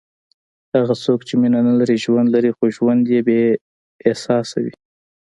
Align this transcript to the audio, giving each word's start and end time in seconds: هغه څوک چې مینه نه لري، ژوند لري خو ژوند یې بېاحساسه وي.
هغه 0.75 0.93
څوک 1.03 1.19
چې 1.27 1.33
مینه 1.41 1.59
نه 1.67 1.73
لري، 1.79 1.97
ژوند 2.05 2.27
لري 2.35 2.51
خو 2.57 2.63
ژوند 2.75 3.03
یې 3.13 3.19
بېاحساسه 3.27 4.57
وي. 4.63 4.73